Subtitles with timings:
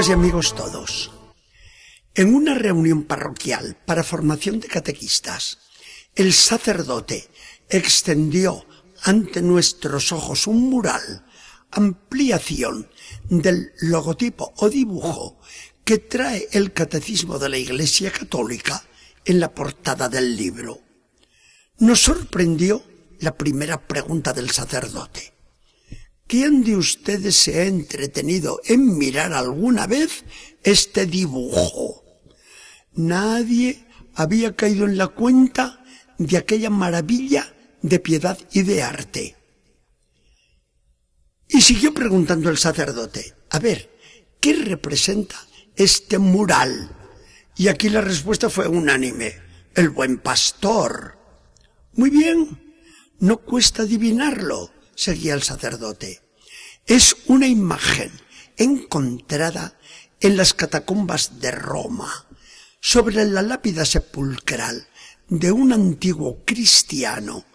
[0.00, 1.10] Amigas y amigos todos,
[2.14, 5.58] en una reunión parroquial para formación de catequistas,
[6.14, 7.28] el sacerdote
[7.68, 8.64] extendió
[9.02, 11.26] ante nuestros ojos un mural,
[11.70, 12.88] ampliación
[13.28, 15.38] del logotipo o dibujo
[15.84, 18.82] que trae el catecismo de la Iglesia Católica
[19.26, 20.80] en la portada del libro.
[21.78, 22.82] Nos sorprendió
[23.18, 25.39] la primera pregunta del sacerdote.
[26.30, 30.22] ¿Quién de ustedes se ha entretenido en mirar alguna vez
[30.62, 32.04] este dibujo?
[32.92, 33.84] Nadie
[34.14, 35.84] había caído en la cuenta
[36.18, 39.36] de aquella maravilla de piedad y de arte.
[41.48, 43.90] Y siguió preguntando el sacerdote, a ver,
[44.38, 45.34] ¿qué representa
[45.74, 46.96] este mural?
[47.56, 49.34] Y aquí la respuesta fue unánime,
[49.74, 51.18] el buen pastor.
[51.94, 52.76] Muy bien,
[53.18, 56.20] no cuesta adivinarlo seguía el sacerdote.
[56.86, 58.12] Es una imagen
[58.58, 59.78] encontrada
[60.20, 62.26] en las catacumbas de Roma,
[62.80, 64.88] sobre la lápida sepulcral
[65.28, 67.46] de un antiguo cristiano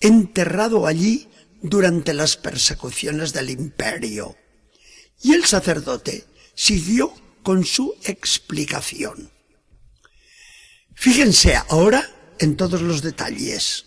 [0.00, 1.28] enterrado allí
[1.62, 4.36] durante las persecuciones del imperio.
[5.22, 9.30] Y el sacerdote siguió con su explicación.
[10.94, 13.86] Fíjense ahora en todos los detalles.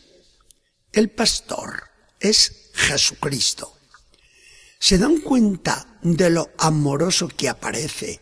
[0.94, 3.74] El pastor es Jesucristo.
[4.80, 8.22] ¿Se dan cuenta de lo amoroso que aparece,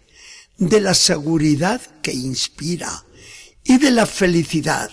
[0.57, 3.05] de la seguridad que inspira
[3.63, 4.89] y de la felicidad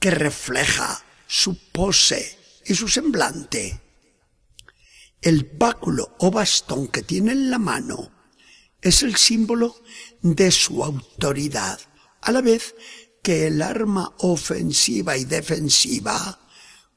[0.00, 3.80] que refleja su pose y su semblante?
[5.20, 8.10] El báculo o bastón que tiene en la mano
[8.80, 9.76] es el símbolo
[10.22, 11.78] de su autoridad,
[12.22, 12.74] a la vez
[13.22, 16.40] que el arma ofensiva y defensiva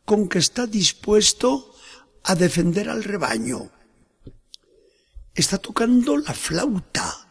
[0.06, 1.75] con que está dispuesto
[2.28, 3.72] a defender al rebaño.
[5.36, 7.30] Está tocando la flauta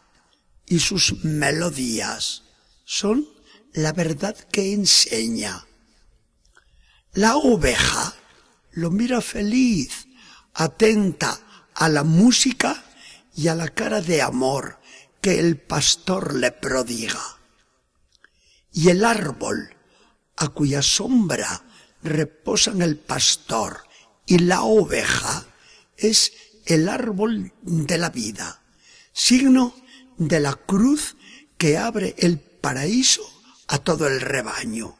[0.65, 2.43] y sus melodías
[2.85, 3.27] son
[3.73, 5.65] la verdad que enseña.
[7.13, 8.13] La oveja
[8.71, 10.07] lo mira feliz,
[10.53, 11.39] atenta
[11.73, 12.85] a la música
[13.35, 14.79] y a la cara de amor
[15.19, 17.21] que el pastor le prodiga.
[18.71, 19.75] Y el árbol,
[20.37, 21.63] a cuya sombra
[22.01, 23.85] reposan el pastor
[24.25, 25.45] y la oveja
[25.97, 26.33] es
[26.65, 28.61] el árbol de la vida,
[29.13, 29.75] signo
[30.17, 31.15] de la cruz
[31.57, 33.23] que abre el paraíso
[33.67, 34.97] a todo el rebaño.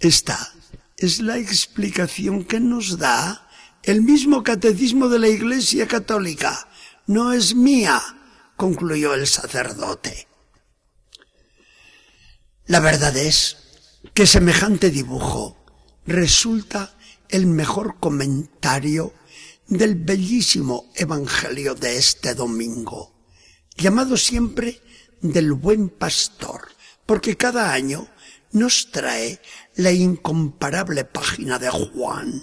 [0.00, 0.52] Esta
[0.96, 3.48] es la explicación que nos da
[3.82, 6.68] el mismo catecismo de la Iglesia Católica.
[7.06, 8.00] No es mía,
[8.56, 10.26] concluyó el sacerdote.
[12.66, 13.58] La verdad es
[14.14, 15.56] que semejante dibujo
[16.06, 16.93] resulta
[17.34, 19.12] el mejor comentario
[19.66, 23.12] del bellísimo Evangelio de este domingo,
[23.76, 24.80] llamado siempre
[25.20, 26.68] del buen pastor,
[27.04, 28.06] porque cada año
[28.52, 29.40] nos trae
[29.74, 32.40] la incomparable página de Juan.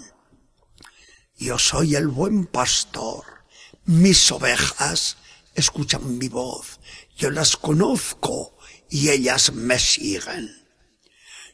[1.38, 3.24] Yo soy el buen pastor,
[3.86, 5.16] mis ovejas
[5.54, 6.80] escuchan mi voz,
[7.16, 8.58] yo las conozco
[8.90, 10.66] y ellas me siguen.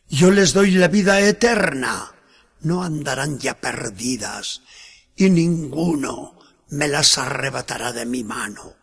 [0.09, 2.18] Yo les doy la vida eterna.
[2.61, 4.63] No andarán ya perdidas
[5.17, 6.39] y ninguno
[6.69, 8.77] me las arrebatará de mi mano.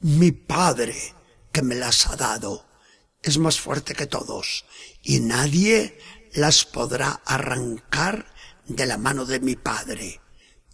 [0.00, 0.96] Mi Padre,
[1.52, 2.66] que me las ha dado,
[3.22, 4.64] es más fuerte que todos
[5.02, 5.98] y nadie
[6.34, 8.26] las podrá arrancar
[8.66, 10.20] de la mano de mi Padre.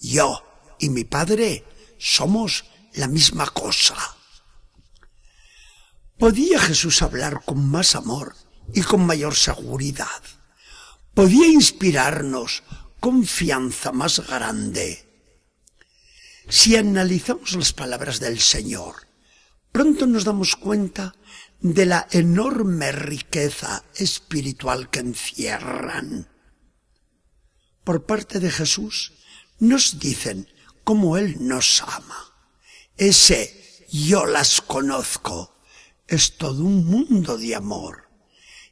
[0.00, 0.42] Yo
[0.78, 1.64] y mi Padre
[1.98, 3.96] somos la misma cosa.
[6.18, 8.34] ¿Podía Jesús hablar con más amor
[8.74, 10.22] y con mayor seguridad.
[11.14, 12.62] Podía inspirarnos
[13.00, 15.06] confianza más grande.
[16.48, 19.06] Si analizamos las palabras del Señor,
[19.72, 21.14] pronto nos damos cuenta
[21.60, 26.28] de la enorme riqueza espiritual que encierran.
[27.84, 29.12] Por parte de Jesús
[29.58, 30.48] nos dicen
[30.84, 32.34] cómo Él nos ama.
[32.96, 35.56] Ese yo las conozco
[36.06, 38.08] es todo un mundo de amor.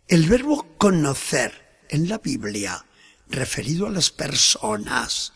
[0.06, 2.84] El verbo conocer en la Biblia,
[3.28, 5.32] referido a las personas,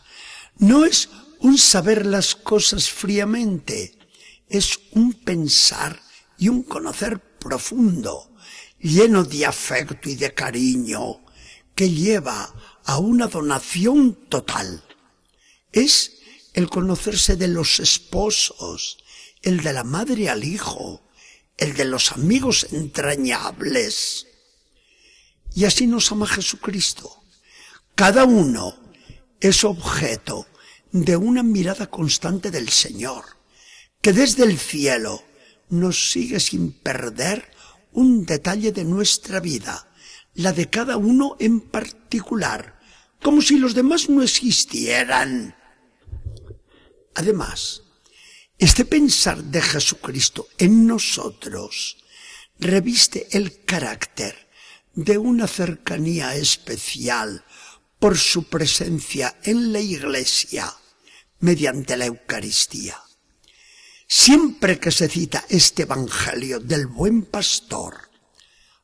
[0.57, 1.09] no es
[1.39, 3.97] un saber las cosas fríamente,
[4.47, 6.01] es un pensar
[6.37, 8.33] y un conocer profundo,
[8.79, 11.23] lleno de afecto y de cariño,
[11.75, 12.53] que lleva
[12.85, 14.83] a una donación total.
[15.71, 16.19] Es
[16.53, 18.97] el conocerse de los esposos,
[19.41, 21.09] el de la madre al hijo,
[21.57, 24.27] el de los amigos entrañables,
[25.55, 27.23] y así nos ama Jesucristo.
[27.95, 28.75] Cada uno
[29.39, 30.47] es objeto
[30.91, 33.23] de una mirada constante del Señor,
[34.01, 35.23] que desde el cielo
[35.69, 37.51] nos sigue sin perder
[37.91, 39.91] un detalle de nuestra vida,
[40.33, 42.79] la de cada uno en particular,
[43.21, 45.55] como si los demás no existieran.
[47.15, 47.83] Además,
[48.57, 51.97] este pensar de Jesucristo en nosotros
[52.59, 54.49] reviste el carácter
[54.93, 57.43] de una cercanía especial
[57.99, 60.73] por su presencia en la Iglesia
[61.39, 63.01] mediante la Eucaristía.
[64.07, 68.09] Siempre que se cita este Evangelio del buen pastor,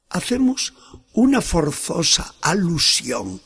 [0.10, 0.74] hacemos
[1.14, 3.42] una forzosa alusión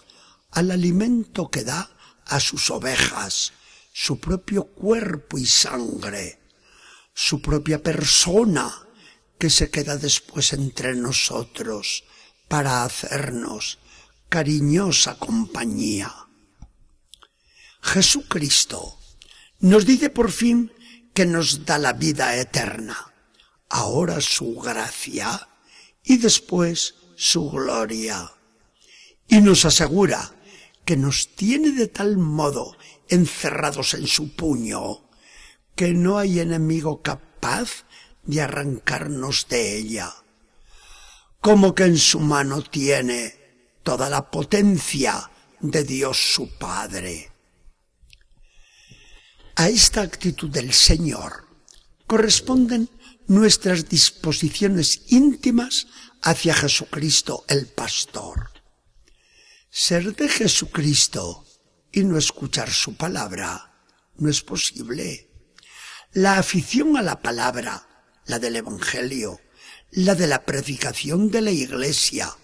[0.51, 1.91] al alimento que da
[2.25, 3.51] a sus ovejas,
[3.91, 6.39] su propio cuerpo y sangre,
[7.13, 8.71] su propia persona
[9.37, 12.05] que se queda después entre nosotros
[12.53, 13.79] para hacernos
[14.29, 16.13] cariñosa compañía.
[17.81, 18.99] Jesucristo
[19.57, 20.71] nos dice por fin
[21.15, 23.11] que nos da la vida eterna,
[23.69, 25.49] ahora su gracia
[26.03, 28.31] y después su gloria.
[29.27, 30.35] Y nos asegura
[30.85, 32.77] que nos tiene de tal modo
[33.09, 35.09] encerrados en su puño
[35.75, 37.85] que no hay enemigo capaz
[38.21, 40.13] de arrancarnos de ella.
[41.43, 43.35] Como que en su mano tiene
[43.83, 45.29] toda la potencia
[45.59, 47.33] de Dios su Padre.
[49.55, 51.49] A esta actitud del Señor
[52.07, 52.89] corresponden
[53.27, 55.87] nuestras disposiciones íntimas
[56.21, 58.49] hacia Jesucristo el Pastor.
[59.69, 61.45] Ser de Jesucristo
[61.91, 63.83] y no escuchar su palabra
[64.15, 65.29] no es posible.
[66.13, 67.85] La afición a la palabra,
[68.27, 69.41] la del Evangelio,
[69.95, 72.35] la de la predicación de la Iglesia,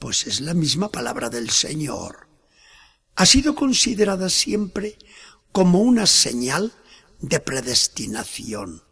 [0.00, 2.26] pues es la misma palabra del Señor,
[3.14, 4.98] ha sido considerada siempre
[5.52, 6.72] como una señal
[7.20, 8.82] de predestinación.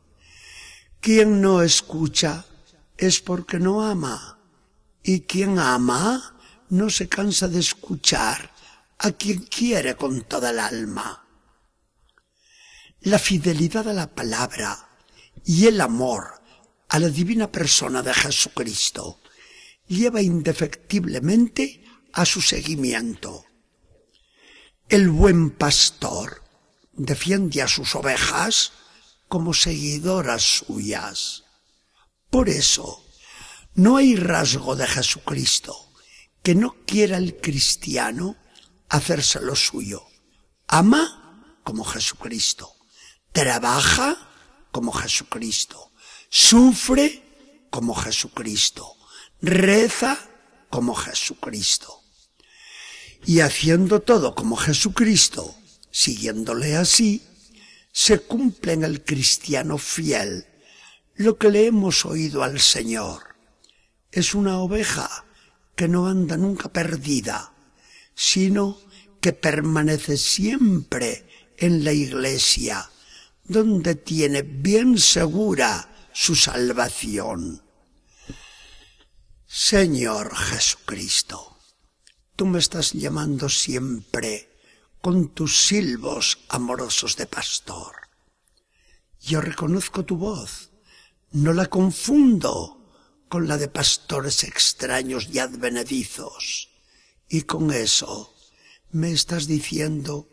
[1.01, 2.47] Quien no escucha
[2.97, 4.39] es porque no ama,
[5.03, 6.37] y quien ama
[6.69, 8.53] no se cansa de escuchar
[8.99, 11.25] a quien quiere con toda el alma.
[13.01, 14.89] La fidelidad a la palabra
[15.45, 16.38] y el amor
[16.89, 19.21] a la divina persona de Jesucristo
[19.87, 23.45] lleva indefectiblemente a su seguimiento.
[24.89, 26.43] El buen pastor
[26.93, 28.73] defiende a sus ovejas
[29.29, 31.45] como seguidoras suyas.
[32.31, 33.05] Por eso,
[33.75, 35.93] no hay rasgo de Jesucristo
[36.43, 38.37] que no quiera el cristiano
[38.89, 40.03] hacerse lo suyo.
[40.67, 42.73] Ama como Jesucristo.
[43.33, 44.17] Trabaja
[44.73, 45.93] como Jesucristo.
[46.29, 47.23] Sufre
[47.71, 48.97] como Jesucristo.
[49.41, 50.19] Reza
[50.71, 52.03] como Jesucristo.
[53.27, 55.55] Y haciendo todo como Jesucristo,
[55.91, 57.23] Siguiéndole así,
[57.93, 60.47] se cumple en el cristiano fiel
[61.17, 63.35] lo que le hemos oído al Señor.
[64.13, 65.25] Es una oveja
[65.75, 67.53] que no anda nunca perdida,
[68.15, 68.79] sino
[69.21, 71.27] que permanece siempre
[71.57, 72.89] en la iglesia,
[73.45, 77.63] donde tiene bien segura su salvación.
[79.47, 81.57] Señor Jesucristo,
[82.35, 84.51] tú me estás llamando siempre
[85.01, 87.95] con tus silbos amorosos de pastor.
[89.21, 90.71] Yo reconozco tu voz,
[91.31, 92.93] no la confundo
[93.29, 96.69] con la de pastores extraños y advenedizos.
[97.29, 98.35] Y con eso
[98.91, 100.29] me estás diciendo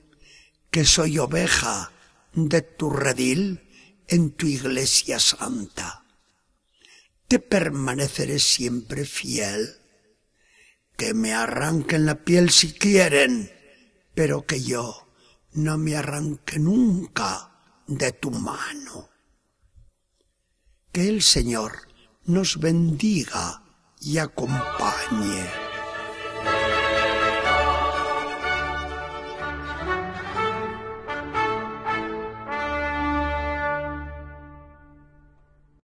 [0.72, 1.92] que soy oveja
[2.34, 3.65] de tu redil
[4.08, 6.06] en tu iglesia santa.
[7.28, 9.78] Te permaneceré siempre fiel.
[10.98, 13.52] Que me arranquen la piel si quieren
[14.16, 15.08] pero que yo
[15.54, 17.52] no me arranque nunca
[17.86, 19.10] de tu mano.
[20.92, 21.90] Que el Señor
[22.24, 23.62] nos bendiga
[24.00, 25.65] y acompañe.